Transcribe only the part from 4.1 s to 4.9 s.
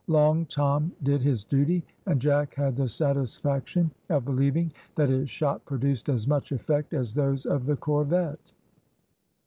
believing